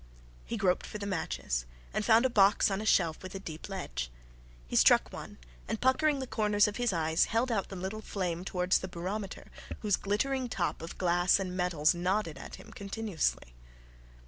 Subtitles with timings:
[0.45, 3.69] He groped for the matches, and found a box on a shelf with a deep
[3.69, 4.09] ledge.
[4.65, 8.43] He struck one, and puckering the corners of his eyes, held out the little flame
[8.43, 9.51] towards the barometer
[9.81, 13.53] whose glittering top of glass and metals nodded at him continuously.